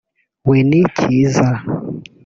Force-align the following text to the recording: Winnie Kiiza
Winnie 0.47 0.85
Kiiza 0.95 1.45